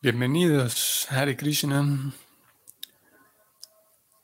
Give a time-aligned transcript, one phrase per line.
[0.00, 1.84] Bienvenidos, Hare Krishna.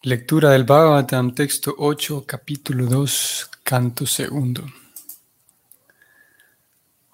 [0.02, 4.62] Lectura del Bhagavatam, texto 8, capítulo 2, canto segundo.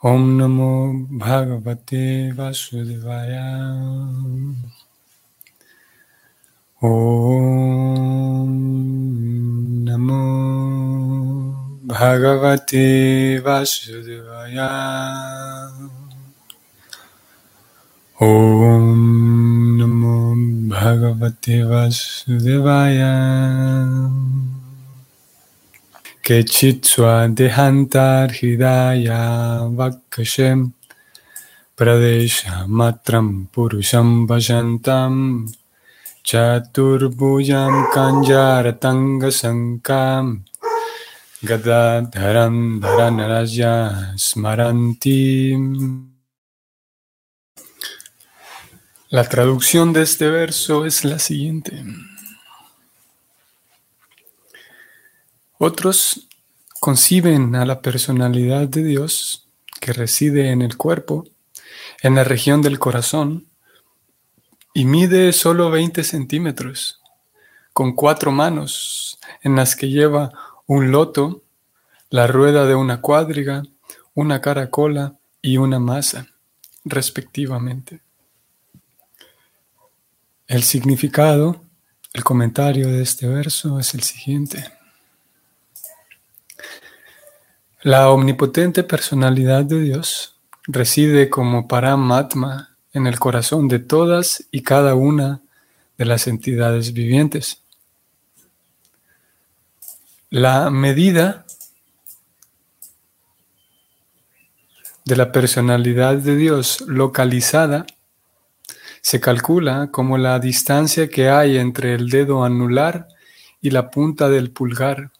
[0.03, 3.65] Om Namo Bhagavate Vasudevaya.
[6.83, 8.51] Om
[9.85, 14.69] Namo Bhagavate Vasudevaya.
[18.23, 20.35] ॐ नमो
[20.69, 22.99] भगवते वासुदेवाय।
[26.25, 29.23] केचित् स्वादेहान्तार्हृदाया
[29.73, 30.55] वक्षे
[31.79, 35.47] प्रदेशमात्रं पुरुषं भजन्तं
[36.27, 40.37] चतुर्भुजां काञ्जारतङ्गशङ्कां
[41.49, 43.75] गदाधरं धरनरजा
[44.17, 46.10] स्मरन्तीम्।
[49.13, 51.83] La traducción de este verso es la siguiente.
[55.59, 56.29] Otros
[56.79, 59.49] conciben a la personalidad de Dios
[59.81, 61.25] que reside en el cuerpo,
[62.03, 63.49] en la región del corazón,
[64.75, 67.01] y mide solo 20 centímetros,
[67.73, 70.31] con cuatro manos en las que lleva
[70.69, 71.43] un loto,
[72.11, 73.65] la rueda de una cuadriga,
[74.15, 76.29] una caracola y una masa,
[76.85, 78.03] respectivamente.
[80.51, 81.65] El significado,
[82.13, 84.69] el comentario de este verso es el siguiente.
[87.83, 94.97] La omnipotente personalidad de Dios reside como Paramatma en el corazón de todas y cada
[94.97, 95.41] una
[95.97, 97.63] de las entidades vivientes.
[100.31, 101.47] La medida
[105.05, 107.87] de la personalidad de Dios localizada
[109.03, 113.09] se calcula como la distancia que hay entre el dedo anular
[113.61, 115.11] y la punta del pulgar,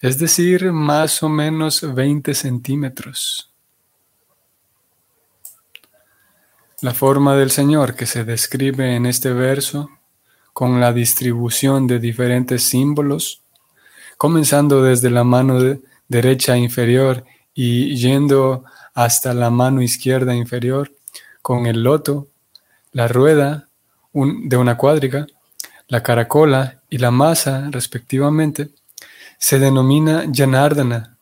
[0.00, 3.52] es decir, más o menos 20 centímetros.
[6.80, 9.90] La forma del Señor que se describe en este verso,
[10.52, 13.42] con la distribución de diferentes símbolos,
[14.16, 15.58] comenzando desde la mano
[16.08, 17.24] derecha inferior
[17.54, 18.64] y yendo
[18.94, 20.92] hasta la mano izquierda inferior,
[21.42, 22.28] con el loto,
[22.92, 23.68] la rueda
[24.12, 25.26] de una cuadriga,
[25.88, 28.70] la caracola y la masa, respectivamente,
[29.38, 31.16] se denomina Janardana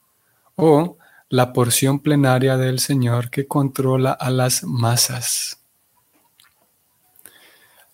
[0.56, 0.98] o
[1.28, 5.58] la porción plenaria del Señor que controla a las masas.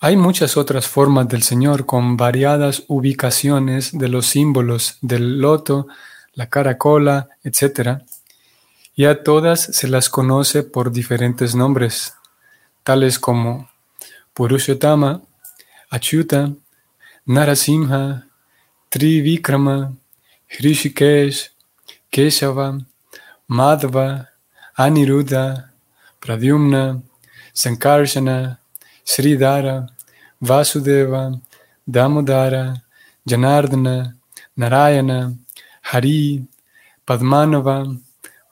[0.01, 5.87] Hay muchas otras formas del Señor con variadas ubicaciones de los símbolos del loto,
[6.35, 8.03] la caracola, etc.
[8.95, 12.14] Y a todas se las conoce por diferentes nombres,
[12.85, 13.69] tales como
[14.35, 15.23] Purushottama,
[15.91, 16.55] Achyuta,
[17.27, 18.25] Narasimha,
[18.91, 19.97] Trivikrama,
[20.51, 21.49] Hrishikesh,
[22.13, 22.85] Keshava,
[23.51, 24.29] Madhava,
[24.79, 25.71] Aniruddha,
[26.21, 27.03] Pradyumna,
[27.55, 28.59] Sankarshana,
[29.05, 29.89] Sridhara,
[30.43, 31.41] Vasudeva,
[31.89, 32.83] Damodara,
[33.27, 34.15] Janardana,
[34.59, 35.37] Narayana,
[35.83, 36.47] Hari,
[37.07, 37.99] Padmanava,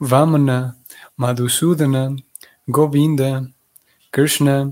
[0.01, 0.75] Vamana,
[1.19, 2.19] Madhusudana,
[2.71, 3.53] Govinda,
[4.13, 4.71] Krishna,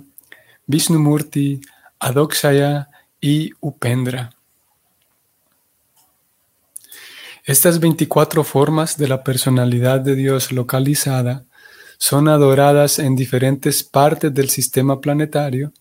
[0.67, 1.63] Vishnumurti,
[1.99, 2.91] Adokshaya
[3.23, 4.35] y Upendra.
[7.45, 11.47] Estas 24 formas de la personalidad de Dios localizada
[11.97, 15.73] son adoradas en diferentes partes del sistema planetario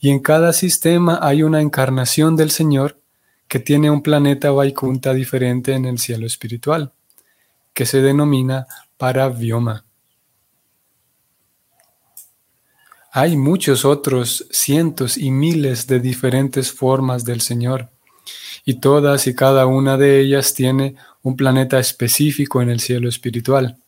[0.00, 2.98] y en cada sistema hay una encarnación del Señor
[3.46, 6.94] que tiene un planeta Vaikunta diferente en el cielo espiritual,
[7.74, 9.85] que se denomina Paravyoma.
[13.18, 17.88] Hay muchos otros cientos y miles de diferentes formas del Señor,
[18.66, 23.78] y todas y cada una de ellas tiene un planeta específico en el cielo espiritual,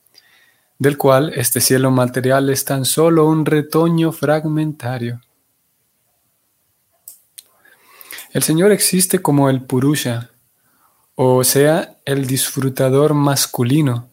[0.79, 5.21] del cual este cielo material es tan solo un retoño fragmentario.
[8.33, 10.31] El Señor existe como el Purusha,
[11.17, 14.08] o sea, el disfrutador masculino,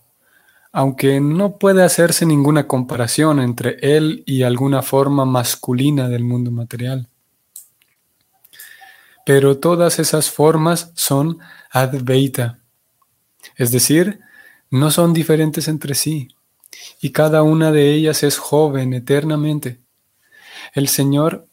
[0.78, 7.08] aunque no puede hacerse ninguna comparación entre él y alguna forma masculina del mundo material.
[9.26, 11.40] Pero todas esas formas son
[11.72, 12.60] Advaita,
[13.56, 14.20] es decir,
[14.70, 16.28] no son diferentes entre sí,
[17.00, 19.80] y cada una de ellas es joven eternamente.
[20.74, 21.48] El Señor,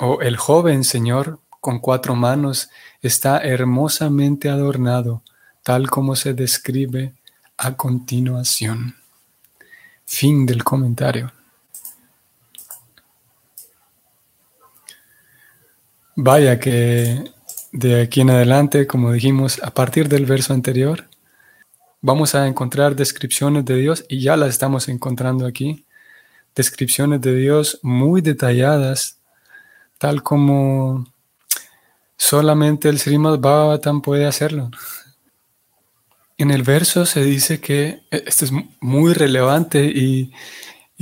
[0.00, 2.70] o el joven Señor, con cuatro manos,
[3.02, 5.22] está hermosamente adornado,
[5.62, 7.14] tal como se describe
[7.56, 8.96] a continuación.
[10.06, 11.32] Fin del comentario.
[16.16, 17.24] Vaya que
[17.72, 21.08] de aquí en adelante, como dijimos, a partir del verso anterior,
[22.00, 25.84] vamos a encontrar descripciones de Dios y ya las estamos encontrando aquí.
[26.54, 29.18] Descripciones de Dios muy detalladas,
[29.98, 31.06] tal como
[32.16, 34.70] solamente el Srimad Bhagavatam puede hacerlo.
[36.36, 40.32] En el verso se dice que e, esto es muy relevante y,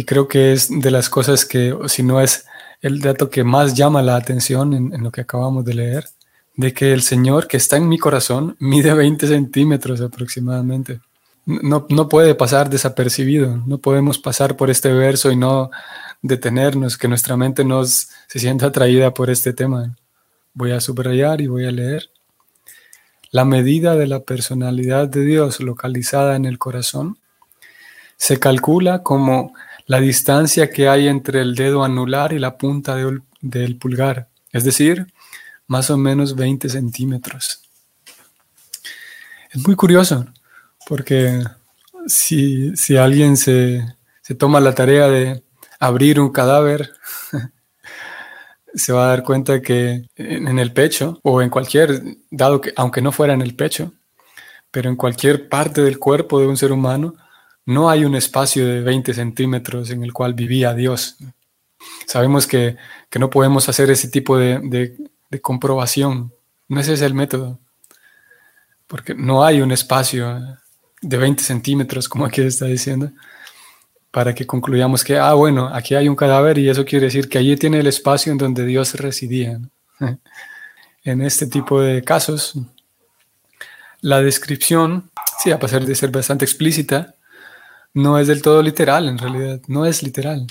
[0.05, 2.45] creo que es de las cosas que, si no es
[2.81, 6.09] el dato que más llama la atención en, lo que acabamos de leer,
[6.57, 11.01] de que el Señor que está en mi corazón mide 20 centímetros aproximadamente.
[11.47, 15.71] No, no puede pasar desapercibido, no podemos pasar por este verso y no
[16.21, 19.97] detenernos, que nuestra mente nos se sienta atraída por este tema.
[20.55, 22.12] Voy a subrayar y voy a leer.
[23.33, 27.19] La medida de la personalidad de Dios localizada en el corazón
[28.19, 29.55] se calcula como
[29.87, 32.95] la distancia que hay entre el dedo anular y la punta
[33.41, 35.07] del pulgar, es decir,
[35.67, 37.63] más o menos 20 centímetros.
[39.51, 40.27] Es muy curioso,
[40.87, 41.43] porque
[42.07, 45.43] si, alguien se, se toma la tarea de
[45.81, 46.93] abrir un cadáver,
[48.75, 53.03] se va a dar cuenta que en, el pecho o en cualquier, dado que aunque
[53.03, 53.93] no fuera en el pecho,
[54.71, 57.15] pero en cualquier parte del cuerpo de un ser humano,
[57.67, 61.17] no hay un espacio de 20 centímetros en el cual vivía Dios.
[62.07, 62.77] Sabemos que,
[63.19, 64.59] no podemos hacer ese tipo de,
[65.31, 66.33] de, comprobación.
[66.69, 67.59] No ese es el método.
[68.87, 70.59] Porque no hay un espacio
[71.03, 73.13] de 20 centímetros, como aquí está diciendo
[74.13, 77.39] para que concluyamos que, ah, bueno, aquí hay un cadáver y eso quiere decir que
[77.39, 79.59] allí tiene el espacio en donde Dios residía.
[81.05, 82.55] en este tipo de casos,
[84.03, 85.11] la descripción,
[85.43, 87.15] sí, a pesar de ser bastante explícita,
[87.95, 90.47] no es del todo literal, en realidad, no es literal.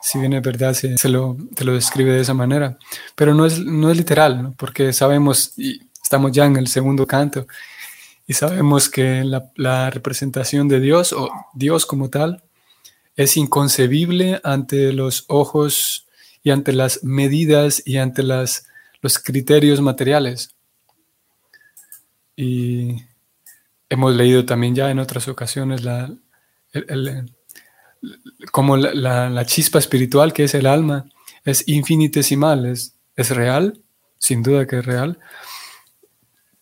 [0.00, 2.78] Si bien es verdad, se, lo, lo describe de esa manera,
[3.14, 7.46] pero no es, no es literal, porque sabemos, y estamos ya en el segundo canto,
[8.26, 9.24] y sabemos que
[9.56, 12.42] la representación de Dios, o Dios como tal,
[13.16, 16.06] es inconcebible ante los ojos
[16.42, 20.54] y ante las medidas y ante los criterios materiales.
[22.36, 23.02] Y
[23.88, 26.12] hemos leído también ya en otras ocasiones la,
[28.50, 31.06] como la, chispa espiritual que es el alma
[31.44, 33.80] es infinitesimal, es, es real,
[34.18, 35.18] sin duda que es real,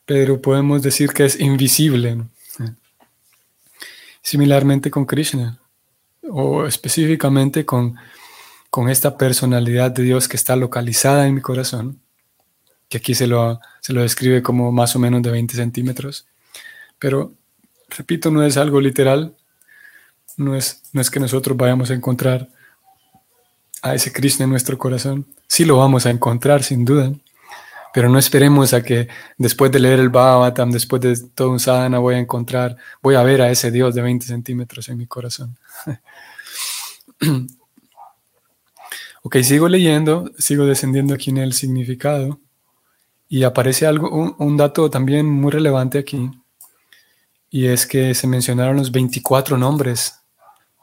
[0.06, 2.24] pero podemos decir que es invisible.
[4.22, 5.60] Similarmente con Krishna
[6.30, 7.96] o específicamente con,
[8.70, 12.00] con esta personalidad de Dios que está localizada en mi corazón,
[12.88, 16.26] que aquí se lo, se lo describe como más o menos de 20 centímetros,
[16.98, 17.32] pero
[17.88, 19.36] repito, no es algo literal,
[20.36, 22.48] no es, no es que nosotros vayamos a encontrar
[23.82, 27.12] a ese Krishna en nuestro corazón, sí lo vamos a encontrar sin duda,
[27.92, 31.98] pero no esperemos a que después de leer el Bhagavatam, después de todo un sadhana,
[31.98, 35.56] voy a encontrar, voy a ver a ese Dios de 20 centímetros en mi corazón.
[39.22, 42.40] ok, sigo leyendo, sigo descendiendo aquí en el significado
[43.28, 46.30] y aparece algo, un, dato también muy relevante aquí
[47.48, 50.20] y es que se mencionaron los 24 nombres.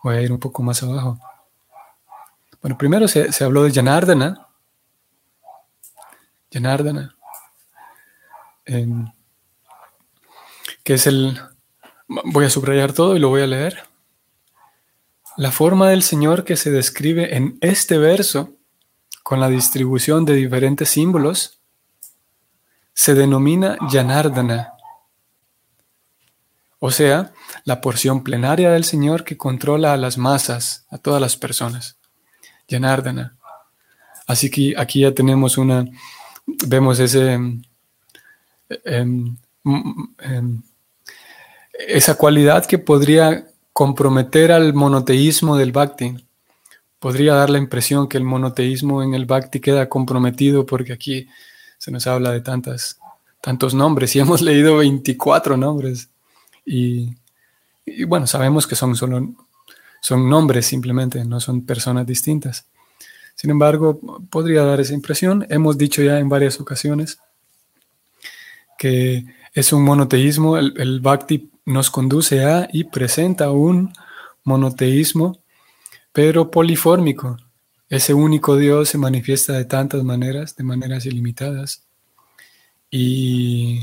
[0.04, 1.20] Voy a ir un poco más abajo.
[2.62, 4.48] Bueno, primero se, se habló de Janardana,
[6.52, 7.16] Janardana,
[10.84, 11.40] que es el...
[12.08, 13.84] Voy a subrayar todo y lo voy a leer.
[15.38, 18.56] La forma del Señor que se describe en este verso,
[19.22, 21.60] con la distribución de diferentes símbolos,
[22.96, 24.74] se denomina Janardana,
[26.80, 27.34] o sea,
[27.66, 31.98] la porción plenaria del Señor que controla a las masas, a todas las personas.
[32.68, 33.38] Janardana.
[34.26, 35.86] Así que aquí ya tenemos una,
[36.66, 37.62] vemos ese, em,
[38.86, 39.38] em,
[40.20, 40.62] em,
[41.88, 43.46] esa cualidad que podría
[43.78, 46.16] comprometer al monoteísmo del bhakti.
[46.98, 51.28] Podría dar la impresión que el monoteísmo en el bhakti queda comprometido porque aquí
[51.78, 52.98] se nos habla de tantas,
[53.40, 56.10] tantos nombres y hemos leído 24 nombres.
[56.66, 57.14] Y,
[58.08, 59.36] bueno, sabemos que son solo
[60.02, 62.66] son nombres simplemente, no son personas distintas.
[63.36, 64.00] Sin embargo,
[64.32, 65.46] podría dar esa impresión.
[65.50, 67.20] Hemos dicho ya en varias ocasiones
[68.76, 70.58] que es un monoteísmo.
[70.58, 73.92] El, Bhakti nos conduce a y presenta un
[74.46, 75.38] monoteísmo,
[76.14, 77.38] pero polifórmico.
[77.90, 81.84] Ese único Dios se manifiesta de tantas maneras, de maneras ilimitadas,
[82.90, 83.82] y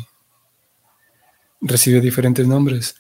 [1.60, 2.96] recibe diferentes nombres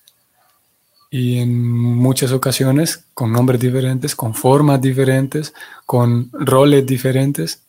[1.10, 5.54] y en muchas ocasiones con nombres diferentes, con formas diferentes,
[5.86, 7.62] con roles diferentes.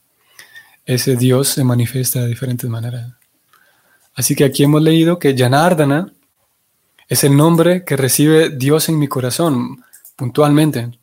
[0.85, 3.13] ese Dios se manifiesta de diferentes maneras.
[4.15, 6.14] Así que aquí hemos leído que Janardana
[7.07, 9.83] es el nombre que recibe Dios en mi corazón,
[10.15, 10.97] puntualmente.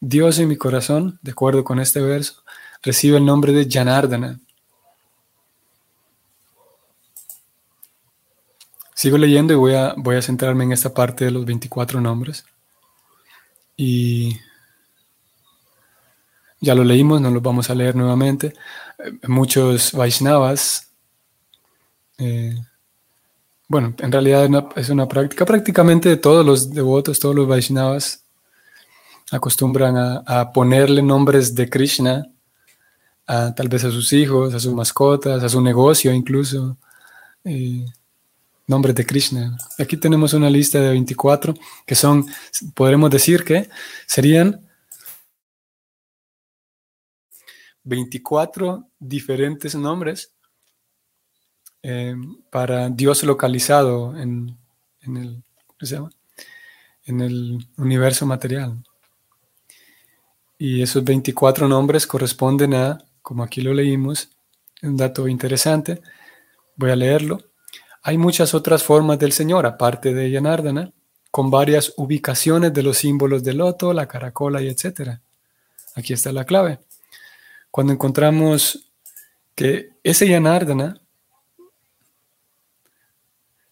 [0.00, 2.42] Dios en mi corazón, de acuerdo con este verso,
[2.82, 4.38] recibe el nombre de Janardana.
[8.94, 12.44] Sigo leyendo y voy a, voy a centrarme en esta parte de los 24 nombres.
[13.76, 14.38] Y
[16.60, 18.54] ya lo leímos, no lo vamos a leer nuevamente.
[18.98, 20.90] Eh, muchos Vaishnavas,
[22.18, 22.56] eh,
[23.68, 28.24] bueno, en realidad es una, práctica, prácticamente todos los devotos, todos los Vaishnavas
[29.30, 32.26] acostumbran a, ponerle nombres de Krishna,
[33.26, 36.78] a, tal vez a sus hijos, a sus mascotas, a su negocio incluso.
[37.44, 37.84] Eh,
[38.66, 39.56] nombres de Krishna.
[39.78, 41.54] Aquí tenemos una lista de 24
[41.86, 42.26] que son,
[42.74, 43.68] podremos decir que
[44.06, 44.68] serían
[47.82, 50.34] 24 diferentes nombres
[51.90, 52.14] eh,
[52.50, 54.58] para Dios localizado en,
[55.00, 55.42] el,
[57.06, 58.84] en el universo material.
[60.58, 64.28] Y esos 24 nombres corresponden a, como aquí lo leímos,
[64.82, 66.02] un dato interesante,
[66.76, 67.38] voy a leerlo.
[68.02, 70.92] Hay muchas otras formas del Señor, aparte de Yanardana,
[71.30, 75.20] con varias ubicaciones de los símbolos del loto, la caracola y etc.
[75.94, 76.80] Aquí está la clave.
[77.70, 78.90] Cuando encontramos
[79.54, 81.00] que ese Yanardana,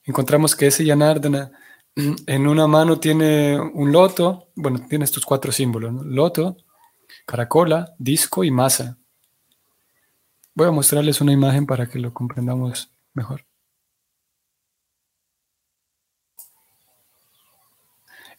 [0.06, 1.52] encontramos que ese Yanardana
[1.94, 6.56] en una mano tiene un loto, bueno, tiene estos cuatro símbolos, loto,
[7.26, 8.96] caracola, disco y masa.
[10.54, 13.44] Voy a mostrarles una imagen para que lo comprendamos mejor.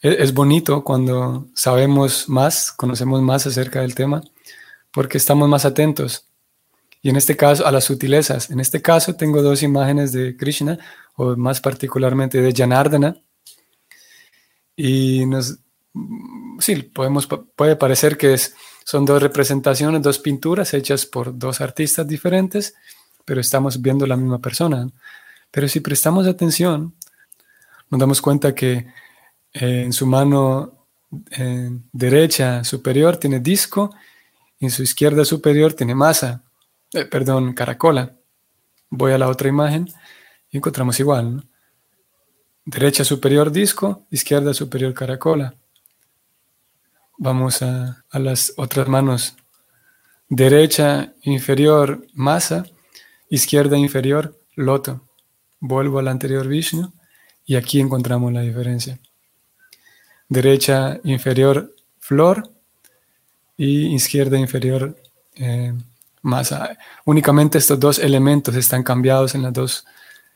[0.02, 4.22] Es bonito cuando sabemos más, conocemos más acerca del tema
[4.92, 6.28] porque estamos más atentos.
[7.02, 8.50] Y en este caso, a las sutilezas.
[8.50, 10.78] En este caso tengo dos imágenes de Krishna,
[11.16, 13.18] o más particularmente de Janardana.
[14.76, 15.60] Y nos,
[16.60, 22.08] sí, podemos, puede parecer que es, son dos representaciones, dos pinturas hechas por dos artistas
[22.08, 22.76] diferentes,
[23.26, 24.90] pero estamos viendo la misma persona.
[25.52, 26.96] Pero si prestamos atención,
[27.90, 28.88] nos damos cuenta que
[29.54, 30.86] eh, en su mano
[31.32, 33.92] eh, derecha superior tiene disco
[34.60, 36.44] en su izquierda superior tiene masa,
[36.98, 38.16] eh, perdón, caracola.
[38.90, 39.88] Voy a la otra imagen
[40.50, 41.48] y encontramos igual.
[42.66, 45.56] Derecha superior disco, izquierda superior caracola.
[47.18, 49.36] Vamos a, las otras manos.
[50.30, 52.66] Derecha inferior masa,
[53.30, 55.08] izquierda inferior loto.
[55.60, 56.92] Vuelvo al anterior Vishnu
[57.46, 59.00] y aquí encontramos la diferencia.
[60.30, 62.52] Derecha inferior flor,
[63.58, 64.96] y izquierda inferior
[65.36, 65.74] eh,
[66.28, 66.78] masa.
[67.06, 69.86] Únicamente estos dos elementos están cambiados en las dos,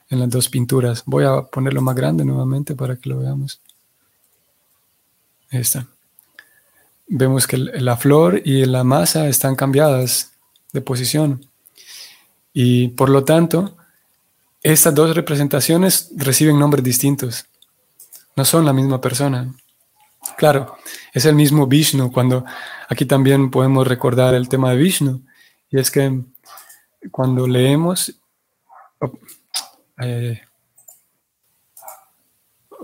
[0.09, 1.03] en las dos pinturas.
[1.05, 3.61] Voy a ponerlo más grande nuevamente para que lo veamos.
[5.51, 5.85] Ahí está.
[7.07, 10.31] Vemos que la flor y la masa están cambiadas
[10.71, 11.45] de posición.
[12.53, 13.77] Y por lo tanto,
[14.63, 17.45] estas dos representaciones reciben nombres distintos.
[18.35, 19.53] No son la misma persona.
[20.37, 20.77] Claro,
[21.13, 22.11] es el mismo Vishnu.
[22.11, 22.45] Cuando
[22.87, 25.21] aquí también podemos recordar el tema de Vishnu,
[25.71, 26.23] y es que
[27.11, 28.19] cuando leemos,
[28.99, 29.11] oh,
[30.01, 30.41] eh,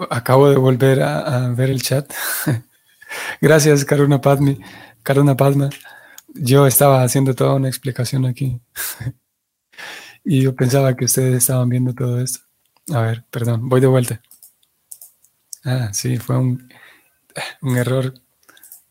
[0.10, 2.12] acabo de volver a, ver el chat.
[3.42, 4.60] Gracias, Karuna Padmi,
[5.04, 5.70] Karuna Padma.
[6.34, 8.60] Yo estaba haciendo toda una explicación aquí.
[10.24, 12.40] y yo pensaba que ustedes estaban viendo todo esto.
[12.94, 14.22] A ver, perdón, voy de vuelta.
[15.66, 16.70] Ah, sí, fue un
[17.62, 18.14] un error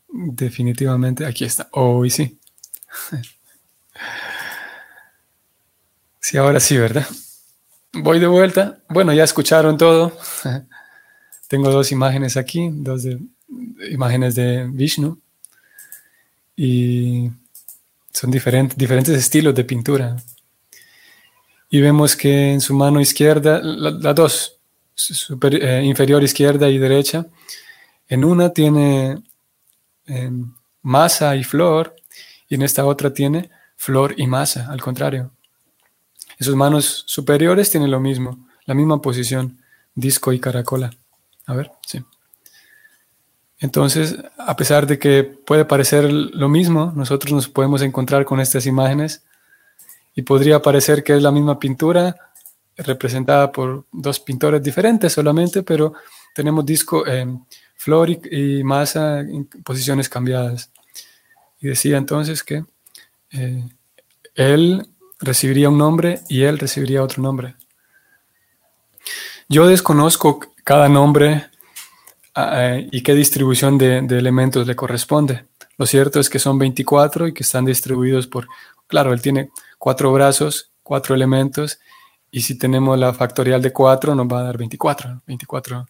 [0.09, 1.25] definitivamente.
[1.25, 1.69] Aquí está.
[1.71, 2.39] Hoy sí.
[6.27, 7.07] Sí, ahora sí, ¿verdad?
[7.93, 8.79] Voy de vuelta.
[8.89, 10.11] Bueno, ya escucharon todo.
[11.47, 13.03] Tengo dos imágenes aquí, dos
[13.89, 15.17] imágenes de Vishnu.
[16.53, 17.31] Y
[18.11, 20.17] son diferentes, diferentes estilos de pintura.
[21.69, 24.59] Y vemos que en su mano izquierda, las dos,
[25.49, 27.25] eh, inferior izquierda y derecha,
[28.09, 29.23] en una tiene
[30.07, 31.95] em, masa y flor
[32.49, 35.31] y en esta otra tiene flor y masa, al contrario.
[36.39, 39.57] Sus manos superiores tiene lo mismo, la misma posición,
[39.95, 40.91] disco y caracola.
[41.45, 42.03] A ver, sí.
[43.59, 48.67] Entonces, a pesar de que puede parecer lo mismo, nosotros nos podemos encontrar con estas
[48.67, 49.23] imágenes
[50.13, 52.15] y podría parecer que es la misma pintura
[52.77, 55.93] representada por dos pintores diferentes solamente, pero
[56.35, 57.43] tenemos disco, em,
[57.75, 60.71] flor y, masa en posiciones cambiadas.
[61.59, 62.63] Y decía entonces que
[63.31, 63.63] eh,
[64.35, 64.87] él
[65.19, 67.55] recibiría un nombre y él recibiría otro nombre.
[69.49, 71.47] Yo desconozco cada nombre
[72.35, 75.45] ah, y qué distribución de, elementos le corresponde.
[75.77, 78.47] Lo cierto es que son 24 y que están distribuidos por,
[78.87, 81.79] claro, él tiene cuatro brazos, cuatro elementos,
[82.31, 85.87] y si tenemos la factorial de 4 nos va a dar 24, 24,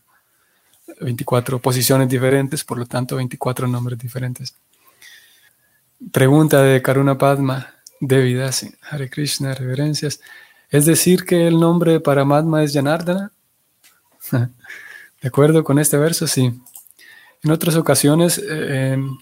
[1.02, 4.56] 24 posiciones diferentes, por lo tanto 24 nombres diferentes.
[6.12, 10.20] Pregunta de Karuna Padma, Devidasi, Hare Krishna, reverencias.
[10.70, 13.32] ¿Es decir que el nombre para Paramatma es Janardana?
[14.32, 16.28] ¿De acuerdo con este verso?
[16.28, 16.54] Sí.
[17.44, 19.18] En otras ocasiones, eh, em,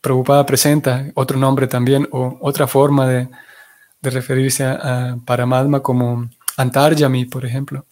[0.00, 3.28] Prabhupada presenta otro nombre también o otra forma de,
[4.02, 7.86] referirse a, Paramatma como Antarjami, por ejemplo.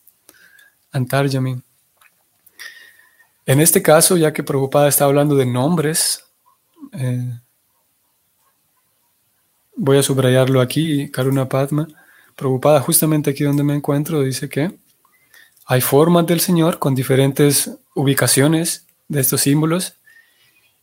[0.91, 1.63] Antarjami.
[3.47, 6.25] En este caso, ya que Prabhupada está hablando de nombres,
[6.93, 7.39] eh,
[9.83, 11.89] voy a subrayarlo aquí, Karuna Padma,
[12.37, 14.73] Prabhupada justamente aquí donde me encuentro, dice que
[15.65, 19.95] hay formas del Señor con diferentes ubicaciones de estos símbolos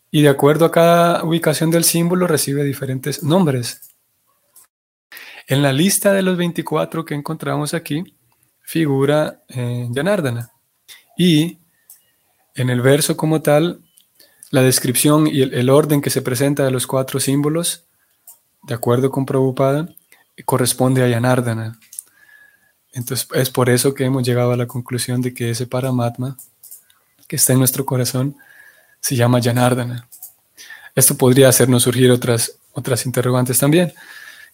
[0.09, 3.93] y de acuerdo a cada ubicación del símbolo recibe diferentes nombres.
[5.45, 8.03] En la lista de los 24 que encontramos aquí
[8.63, 9.87] figura eh,
[11.17, 11.59] y
[12.55, 13.81] en el verso como tal,
[14.49, 17.86] la descripción y el, orden que se presenta de los cuatro símbolos,
[18.63, 19.89] de acuerdo con Prabhupada,
[20.45, 21.79] corresponde a Janardana.
[22.91, 26.37] Entonces es por eso que hemos llegado a la conclusión de que ese Paramatma
[27.27, 28.37] que está en nuestro corazón
[28.99, 30.07] se llama Janardana.
[30.95, 33.93] Esto podría hacernos surgir otras, otras interrogantes también,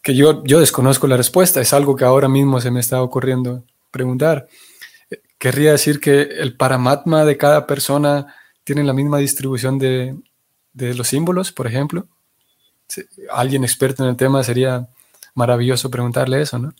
[0.02, 3.64] que yo, yo desconozco la respuesta, es algo que ahora mismo se me está ocurriendo
[3.92, 4.48] preguntar.
[5.38, 10.18] Querría decir que el Paramatma de cada persona tiene la misma distribución de,
[10.74, 12.08] de los símbolos, por ejemplo.
[13.32, 14.88] Alguien experto en el tema sería
[15.36, 16.74] maravilloso preguntarle eso, ¿no?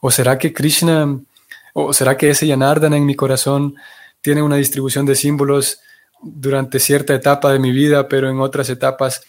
[0.00, 1.20] ¿O será que Krishna,
[1.74, 3.76] o será que ese Yanardana en mi corazón
[4.20, 5.80] tiene una distribución de símbolos
[6.22, 9.22] durante cierta etapa de mi vida, pero en otras etapas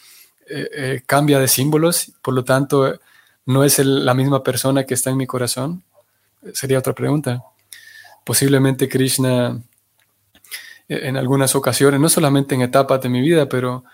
[0.50, 2.14] eh, eh, cambia de símbolos?
[2.22, 3.00] Por lo tanto,
[3.46, 5.84] ¿no es la misma persona que está en mi corazón?
[6.54, 7.44] Sería otra pregunta.
[8.24, 9.62] Posiblemente Krishna
[10.92, 13.86] eh, en algunas ocasiones, no solamente en etapas de mi vida, pero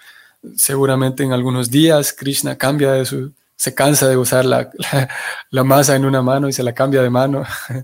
[0.55, 4.69] seguramente en algunos días Krishna cambia de su se cansa de usar la,
[5.49, 7.43] la, masa en una mano y se la cambia de mano.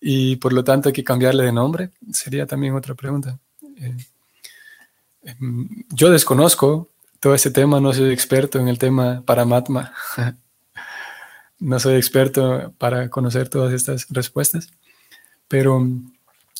[0.00, 1.90] y por lo tanto hay que cambiarle de nombre.
[2.12, 3.38] Sería también otra pregunta.
[3.76, 3.96] Eh,
[5.22, 9.92] em, yo desconozco todo ese tema, no soy experto en el tema Paramatma.
[11.58, 14.68] no soy experto para conocer todas estas respuestas.
[15.48, 15.82] Pero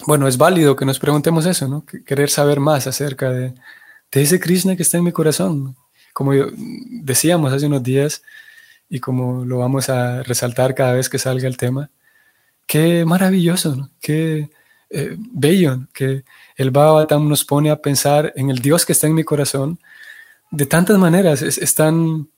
[0.06, 1.84] bueno, es válido que nos preguntemos eso, ¿no?
[1.84, 3.54] Querer saber más acerca de,
[4.12, 5.76] de ese Krishna que está en mi corazón,
[6.12, 6.32] como
[7.02, 8.22] decíamos hace unos días
[8.88, 11.90] y como lo vamos a resaltar cada vez que salga el tema,
[12.66, 14.50] qué maravilloso, qué
[14.90, 16.24] eh, bello que
[16.56, 19.78] el Bhagavatam nos pone a pensar en el Dios que está en mi corazón
[20.50, 21.42] de tantas maneras.
[21.42, 22.28] Es, tan,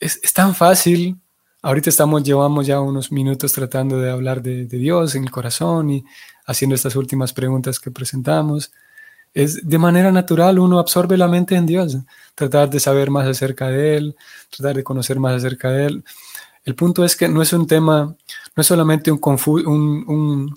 [0.00, 1.18] es, tan fácil.
[1.60, 5.90] Ahorita estamos, llevamos ya unos minutos tratando de hablar de, de Dios en el corazón
[5.90, 6.04] y
[6.46, 8.72] haciendo estas últimas preguntas que presentamos
[9.34, 11.96] es de manera natural uno absorbe la mente en Dios,
[12.34, 14.16] tratar de saber más acerca de Él,
[14.50, 16.04] tratar de conocer más acerca de Él.
[16.64, 18.14] El punto es que no es un tema,
[18.56, 20.54] no es solamente un, un, un,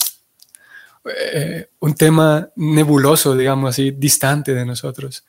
[1.06, 5.26] eh, un tema nebuloso, digamos así, distante de nosotros,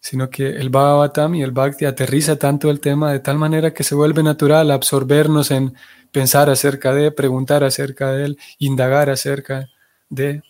[0.00, 3.84] sino que el Bhagavatam y el Bhakti aterriza tanto el tema de tal manera que
[3.84, 5.74] se vuelve natural absorbernos en
[6.10, 9.68] pensar acerca de, preguntar acerca de Él, indagar acerca
[10.08, 10.42] de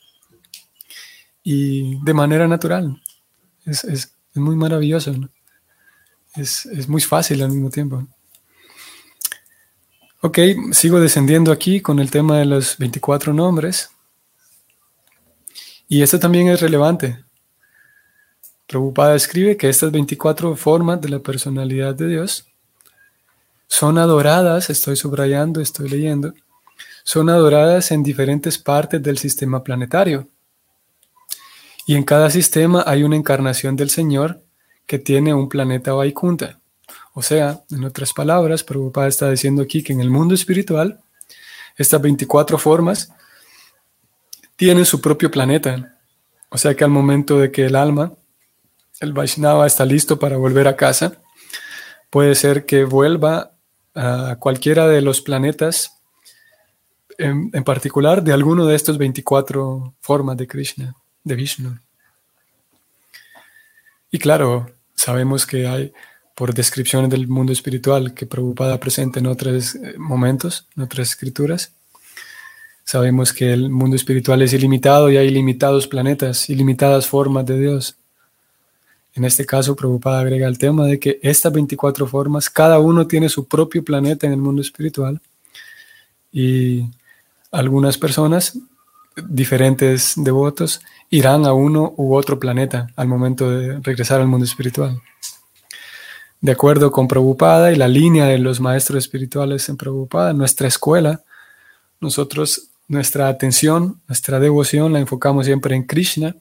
[1.43, 3.01] y de manera natural.
[3.65, 5.15] Es, muy maravilloso.
[6.35, 8.07] Es, muy fácil al mismo tiempo.
[10.23, 10.39] Ok,
[10.73, 13.91] sigo descendiendo aquí con el tema de los 24 nombres.
[15.89, 17.25] Y esto también es relevante.
[18.67, 22.47] Prabhupada escribe que estas 24 formas de la personalidad de Dios
[23.67, 26.35] son adoradas, estoy subrayando, estoy leyendo,
[27.03, 30.29] son adoradas en diferentes partes del sistema planetario.
[31.91, 34.45] Y en cada sistema hay una encarnación del Señor
[34.87, 36.61] que tiene un planeta Vaikunta.
[37.15, 41.01] O sea, en otras palabras, Prabhupada está diciendo aquí que en el mundo espiritual,
[41.77, 43.13] estas 24 formas
[44.55, 45.99] tienen su propio planeta.
[46.49, 48.13] O sea que al momento de que el alma,
[49.01, 51.15] el Vaishnava, está listo para volver a casa,
[52.09, 53.57] puede ser que vuelva
[53.97, 56.01] a cualquiera de los planetas,
[57.19, 61.79] en, en particular de alguno de estos 24 formas de Krishna de Vishnu.
[64.11, 65.93] Y claro, sabemos que hay
[66.35, 71.73] por descripciones del mundo espiritual que Prabhupada presenta en otros eh, momentos, en otras escrituras.
[72.85, 77.97] Sabemos que el mundo espiritual es ilimitado y hay ilimitados planetas, ilimitadas formas de Dios.
[79.15, 83.29] En este caso, Prabhupada agrega el tema de que estas 24 formas, cada uno tiene
[83.29, 85.21] su propio planeta en el mundo espiritual
[86.33, 86.87] y
[87.51, 88.57] algunas personas,
[89.29, 90.81] diferentes devotos,
[91.11, 95.01] irán a uno u otro planeta al momento de regresar al mundo espiritual.
[96.41, 101.23] De acuerdo con Prabhupada y la línea de los maestros espirituales en Prabhupada, nuestra escuela,
[102.01, 106.37] nosotros, nuestra atención, nuestra devoción la enfocamos siempre en Krishna,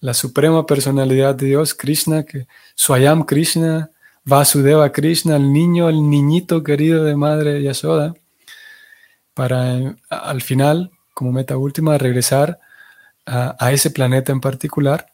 [0.00, 3.90] la suprema personalidad de Dios, Krishna, que Swayam Krishna,
[4.24, 8.14] Vasudeva Krishna, el niño, el niñito querido de Madre Yasoda,
[9.34, 12.58] para al final, como meta última, regresar
[13.26, 15.06] a, ese planeta en particular,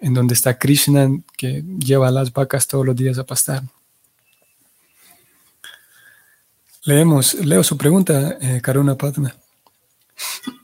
[0.00, 3.62] en donde está Krishna, que lleva a las vacas todos los días a pastar.
[6.84, 9.34] Leemos, leo su pregunta, eh, Karuna Padma.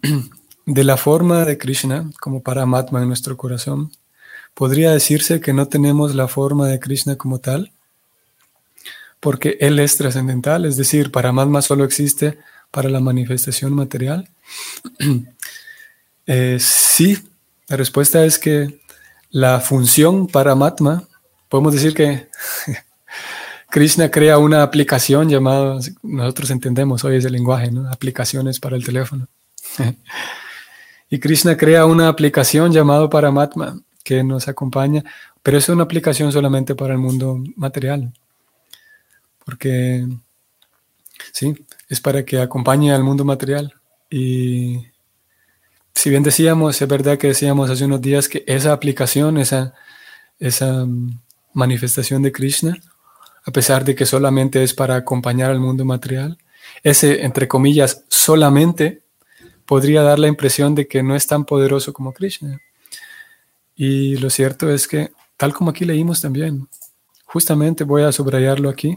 [0.66, 3.92] De la forma de Krishna como Paramatma en nuestro corazón,
[4.54, 7.70] ¿podría decirse que no tenemos la forma de Krishna como tal?
[9.20, 12.38] Porque Él es trascendental, es decir, Paramatma solo existe
[12.74, 14.28] para la manifestación material.
[16.26, 17.16] eh, sí,
[17.68, 18.80] la respuesta es que
[19.30, 21.04] la función Paramatma,
[21.48, 22.28] podemos decir que
[23.70, 27.88] Krishna crea una aplicación llamada, nosotros entendemos hoy ese lenguaje, ¿no?
[27.88, 29.28] aplicaciones para el teléfono.
[31.10, 35.04] Y Krishna crea una aplicación llamada Paramatma que nos acompaña,
[35.44, 38.12] pero es una aplicación solamente para el mundo material.
[39.44, 40.08] Porque,
[41.30, 41.54] sí,
[41.88, 43.74] es para que acompañe al mundo material.
[44.10, 44.86] Y
[45.94, 49.74] si bien decíamos, es verdad que decíamos hace unos días que esa aplicación, esa,
[50.38, 51.20] esa mm,
[51.52, 52.76] manifestación de Krishna,
[53.44, 56.38] a pesar de que solamente es para acompañar al mundo material,
[56.82, 59.02] ese, entre comillas, solamente
[59.66, 62.60] podría dar la impresión de que no es tan poderoso como Krishna.
[63.76, 66.68] Y lo cierto es que, tal como aquí leímos también,
[67.24, 68.96] justamente voy a subrayarlo aquí,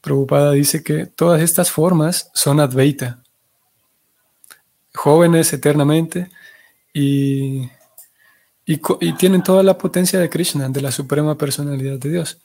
[0.00, 3.22] Prabhupada dice que todas estas formas son Advaita,
[4.94, 6.30] jóvenes eternamente
[6.92, 7.68] y,
[8.64, 12.38] y, tienen toda la potencia de Krishna, de la suprema personalidad de Dios.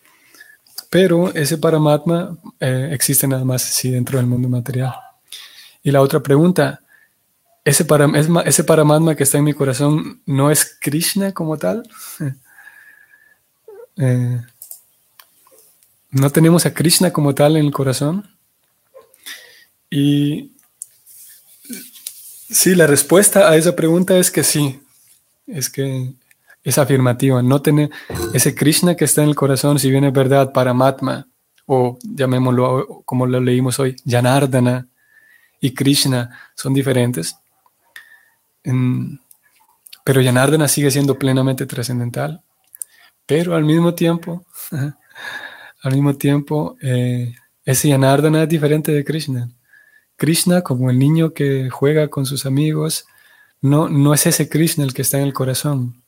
[0.89, 4.94] Pero ese Paramatma eh, existe nada más si dentro del mundo material.
[5.84, 6.82] Y la otra pregunta,
[7.63, 8.08] ¿ese, para,
[8.46, 11.88] ¿ese Paramatma que está en mi corazón no es Krishna como tal?
[13.98, 14.41] Eh,
[16.15, 18.38] ¿No tenemos a Krishna como tal en el corazón?
[19.89, 20.54] Y
[22.49, 24.80] sí, la respuesta a esa pregunta es que sí,
[25.45, 26.13] es que
[26.63, 27.43] es afirmativa.
[27.43, 27.89] No tener
[28.34, 31.28] ese Krishna que está en el corazón, si bien es verdad, Paramatma,
[31.65, 34.88] o llamémoslo como lo leímos hoy, Janardana,
[35.60, 37.36] y Krishna son diferentes.
[40.06, 42.41] pero Yanardana sigue siendo plenamente trascendental.
[43.25, 44.45] Pero al mismo tiempo,
[45.86, 49.50] al mismo tiempo, eh, ese Yanardana es diferente de Krishna.
[50.15, 53.06] Krishna, como el niño que juega con sus amigos,
[53.62, 56.04] no, no es ese Krishna el que está en el corazón.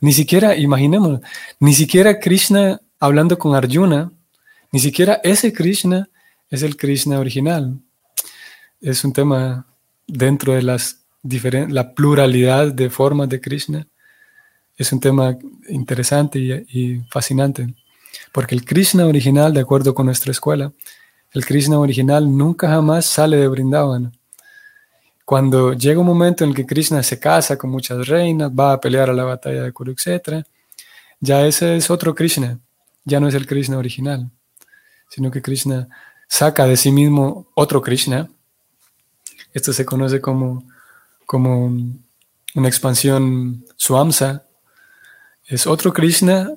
[0.00, 1.20] Ni siquiera, imaginemos,
[1.58, 4.12] ni siquiera Krishna hablando con Arjuna,
[4.72, 6.08] ni siquiera ese Krishna
[6.48, 7.80] es el Krishna original
[8.80, 9.66] es un tema
[10.06, 13.86] dentro de las la pluralidad de formas de Krishna.
[14.76, 15.36] Es un tema
[15.68, 17.74] interesante y, fascinante,
[18.32, 20.72] porque el Krishna original, de acuerdo con nuestra escuela,
[21.32, 24.12] el Krishna original nunca jamás sale de Brindavan.
[25.24, 28.80] Cuando llega un momento en el que Krishna se casa con muchas reinas, va a
[28.80, 30.44] pelear a la batalla de Kurukshetra,
[31.20, 32.58] ya ese es otro Krishna,
[33.04, 34.30] ya no es el Krishna original,
[35.08, 35.88] sino que Krishna
[36.28, 38.28] saca de sí mismo otro Krishna,
[39.52, 40.64] esto se conoce como,
[41.26, 41.72] como
[42.54, 44.46] una expansión Swamsa.
[45.44, 46.50] Es otro Krishna,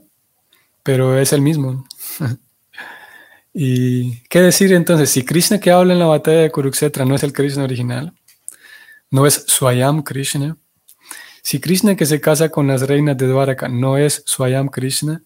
[0.84, 1.86] pero es el mismo.
[3.54, 5.10] ¿Y qué decir entonces?
[5.10, 8.14] Si Krishna que habla en la batalla de Kurukshetra no es el Krishna original,
[9.10, 10.58] no es Swayam Krishna,
[11.44, 15.24] si Krishna que se casa con las reinas de Dwaraka no es Swayam Krishna,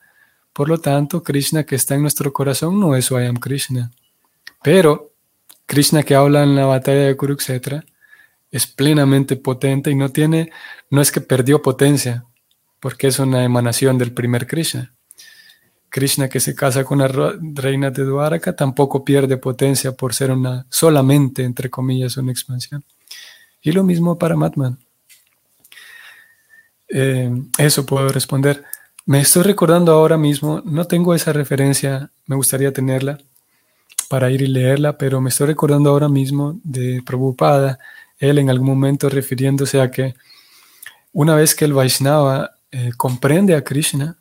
[0.51, 3.91] por lo tanto, Krishna que está en nuestro corazón no es Swayam Krishna.
[4.63, 5.13] Pero
[5.67, 7.85] Krishna que habla en la batalla de Kurukshetra
[8.49, 10.51] es plenamente potente y no tiene,
[10.89, 12.25] no es que perdió potencia,
[12.79, 14.96] porque es una emanación del primer Krishna.
[15.89, 20.65] Krishna que se casa con la reina de Dwaraka tampoco pierde potencia por ser una
[20.69, 22.83] solamente, entre comillas, una expansión.
[23.61, 24.77] Y lo mismo para Matman.
[26.89, 28.63] Eh, eso puedo responder.
[29.05, 33.17] Me estoy recordando ahora mismo, no tengo esa referencia, me gustaría tenerla
[34.09, 37.79] para ir y leerla, pero me estoy recordando ahora mismo de Prabhupada,
[38.19, 40.15] él en algún momento refiriéndose a que
[41.13, 44.17] una vez que el Vaishnava eh, comprende a Krishna,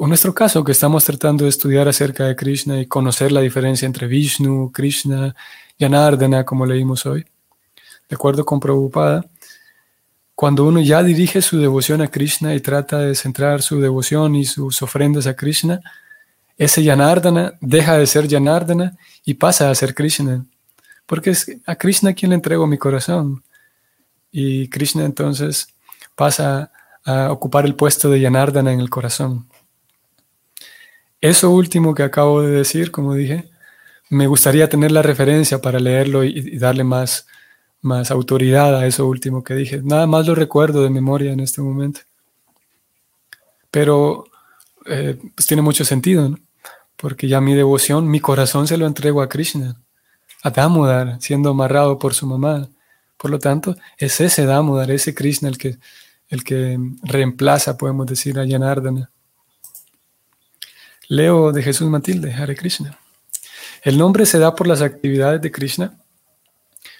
[0.00, 3.86] en nuestro caso que estamos tratando de estudiar acerca de Krishna y conocer la diferencia
[3.86, 5.34] entre Vishnu, Krishna,
[5.78, 7.24] Janardana, como leímos hoy,
[8.08, 9.24] de acuerdo con Prabhupada,
[10.34, 14.44] cuando uno ya dirige su devoción a Krishna y trata de centrar su devoción y
[14.44, 15.80] sus ofrendas a Krishna,
[16.56, 20.44] ese Yanardana deja de ser Yanardana y pasa a ser Krishna.
[21.06, 23.42] Porque es a Krishna quien le entrego mi corazón.
[24.30, 25.74] Y Krishna entonces
[26.14, 26.70] pasa
[27.04, 29.48] a ocupar el puesto de Yanardana en el corazón.
[31.20, 33.50] Eso último que acabo de decir, como dije,
[34.10, 37.26] me gustaría tener la referencia para leerlo y, darle más,
[37.82, 39.80] más autoridad a eso último que dije.
[39.82, 42.00] Nada más lo recuerdo de memoria en este momento.
[43.70, 44.24] Pero
[44.86, 46.38] eh, pues tiene mucho sentido, ¿no?
[46.98, 49.80] porque ya mi devoción, mi corazón se lo entrego a Krishna,
[50.42, 52.68] a Damodar, siendo amarrado por su mamá.
[53.16, 55.78] Por lo tanto, es ese Damodar, ese Krishna el que,
[56.28, 59.10] el que reemplaza, podemos decir, a Janardana.
[61.08, 62.98] Leo de Jesús Matilde, Hare Krishna.
[63.82, 65.98] El nombre se da por las actividades de Krishna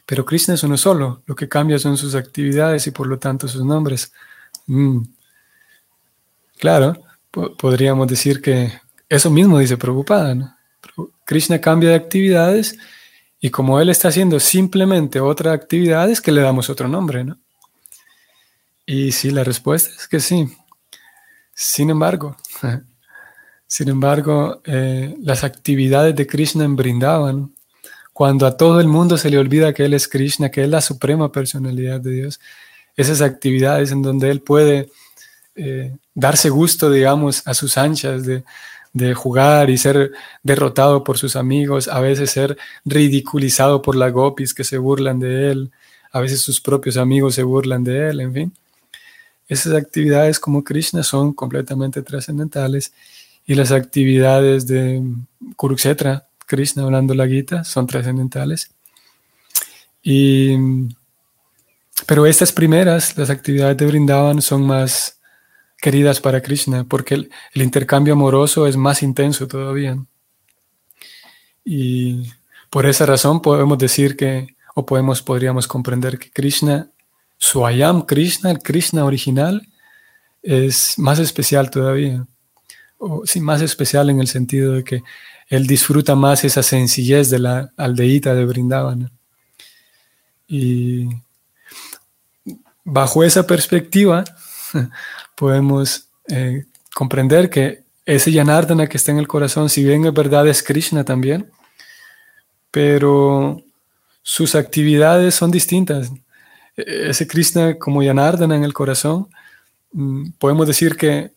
[0.08, 3.46] pero Krishna es uno solo, lo que cambia son sus actividades y por lo tanto
[3.46, 4.10] sus nombres.
[4.66, 5.02] Mm.
[6.58, 6.96] Claro,
[7.58, 8.72] podríamos decir que
[9.06, 10.56] eso mismo dice Prabhupada.
[11.26, 12.78] Krishna cambia de actividades
[13.38, 17.22] y como él está haciendo simplemente otra actividad es que le damos otro nombre.
[17.22, 17.36] ¿no?
[18.86, 20.56] Y sí, la respuesta es que sí.
[21.52, 22.34] Sin embargo,
[23.68, 27.52] sin embargo, eh, las actividades de Krishna en
[28.14, 30.81] cuando a todo el mundo se le olvida que Él es Krishna, que es la
[30.81, 32.40] suprema personalidad de Dios,
[32.96, 34.88] esas actividades en donde Él puede
[35.54, 38.42] eh, darse gusto, digamos, a sus anchas de,
[39.14, 40.11] jugar y ser
[40.42, 45.52] derrotado por sus amigos, a veces ser ridiculizado por las gopis que se burlan de
[45.52, 45.70] Él,
[46.11, 48.52] a veces sus propios amigos se burlan de Él, en fin.
[49.46, 52.92] Esas actividades como Krishna son completamente trascendentales
[53.48, 55.02] y las actividades de
[55.56, 58.70] Kurukshetra, Krishna hablando la Gita son trascendentales.
[60.02, 60.54] Y,
[62.06, 65.18] pero estas primeras, las actividades de Brindavan, son más
[65.78, 69.96] queridas para Krishna porque el, intercambio amoroso es más intenso todavía.
[71.64, 72.30] Y
[72.68, 76.90] por esa razón podemos decir que, o podemos, podríamos comprender que Krishna,
[77.38, 79.66] su Ayam Krishna, el Krishna original,
[80.42, 82.26] es más especial todavía.
[82.98, 85.02] O sí, más especial en el sentido de que
[85.48, 89.11] él disfruta más esa sencillez de la aldeíta de Brindavan.
[90.46, 91.08] Y
[92.84, 94.24] bajo esa perspectiva
[95.37, 100.48] podemos eh, comprender que ese Yanardana que está en el corazón, si bien es verdad,
[100.48, 101.50] es Krishna también,
[102.70, 103.62] pero
[104.22, 106.11] sus actividades son distintas.
[106.76, 109.28] E-, ese Krishna como Yanardana en el corazón,
[109.92, 111.32] mm, podemos decir que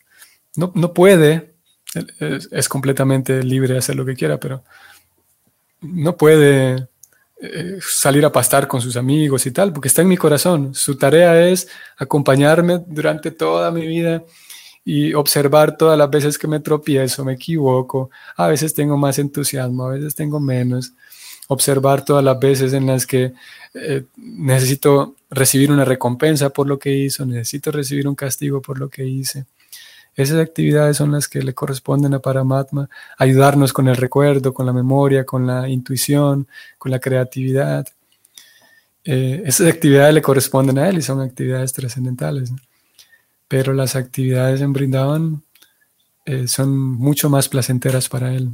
[0.56, 1.51] no, no puede
[1.94, 4.64] es, completamente libre de hacer lo que quiera, pero
[5.82, 6.88] no puede
[7.42, 10.74] eh, salir a pastar con sus amigos y tal, porque está en mi corazón.
[10.74, 14.24] Su tarea es acompañarme durante toda mi vida
[14.84, 19.86] y observar todas las veces que me tropiezo, me equivoco, a veces tengo más entusiasmo,
[19.86, 20.94] a veces tengo menos,
[21.48, 23.34] observar todas las veces en las que
[23.74, 28.90] eh, necesito recibir una recompensa por lo que hizo, necesito recibir un castigo por lo
[28.90, 29.46] que hice.
[30.16, 34.74] Esas actividades son las que le corresponden a Paramatma, ayudarnos con el recuerdo, con la
[34.74, 36.48] memoria, con la intuición,
[36.78, 37.88] con la creatividad.
[39.04, 42.52] Eh, esas actividades le corresponden a él y son actividades trascendentales.
[43.48, 45.44] Pero las actividades en Brindavan
[46.26, 48.50] eh, son mucho más placenteras para él.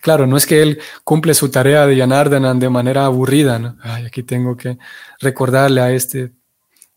[0.00, 3.76] Claro, no es que él cumple su tarea de Yanardanan de manera aburrida.
[3.80, 4.78] Ay, aquí tengo que
[5.18, 6.32] recordarle a este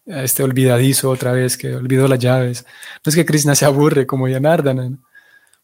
[0.07, 2.65] este olvidadizo otra vez que olvidó las llaves.
[3.05, 4.97] No es que Krishna se aburre como Yanardana,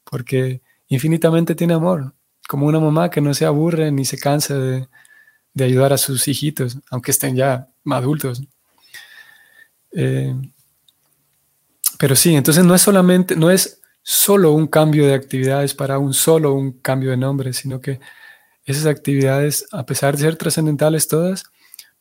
[0.03, 2.13] porque infinitamente tiene amor,
[2.47, 4.87] como una mamá que no se aburre ni se cansa de,
[5.59, 8.43] ayudar a sus hijitos, aunque estén ya adultos.
[9.91, 10.35] Eh,
[11.97, 16.13] pero sí, entonces no es solamente, no es solo un cambio de actividades para un
[16.13, 17.99] solo un cambio de nombre, sino que
[18.65, 21.45] esas actividades, a pesar de ser trascendentales todas,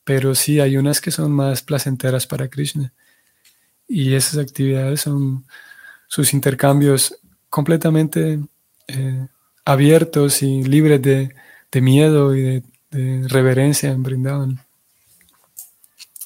[0.04, 2.92] pero sí hay unas que son más placenteras para Krishna.
[3.88, 5.44] Y esas actividades son
[6.08, 8.40] sus intercambios completamente
[8.88, 9.26] eh,
[9.64, 11.34] abiertos y libres de,
[11.80, 14.60] miedo y de, reverencia en Brindavan.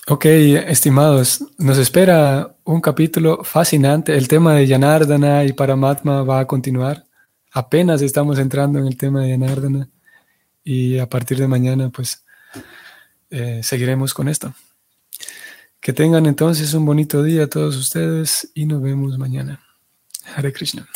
[0.09, 4.17] Ok, estimados, nos espera un capítulo fascinante.
[4.17, 7.05] El tema de Yanardana y Paramatma va a continuar.
[7.53, 9.89] Apenas estamos entrando en el tema de Yanardana
[10.63, 12.26] y a partir de mañana pues
[13.31, 14.55] eh, seguiremos con esto.
[15.81, 19.61] Que tengan entonces un bonito día todos ustedes y nos vemos mañana.
[20.35, 20.89] Hare Krishna.